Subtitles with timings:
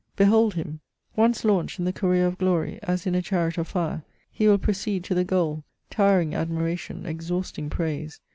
[0.15, 0.79] Behold him!
[1.15, 4.57] Once launched in the career of glory, as in a chariot of fire, he will
[4.57, 8.19] proceed t9 the goal, tiring admiration, exhausting praise.